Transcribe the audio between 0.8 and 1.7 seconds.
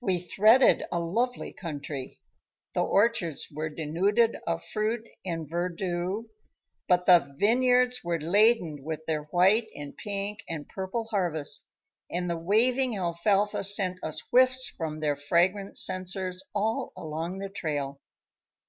a lovely